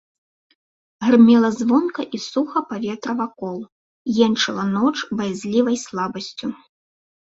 Грымела 1.07 1.49
звонка 1.59 2.01
і 2.19 2.21
суха 2.29 2.59
паветра 2.71 3.13
вакол, 3.23 3.55
енчыла 4.31 4.63
ноч 4.75 4.97
баязлівай 5.17 5.83
слабасцю. 5.89 6.47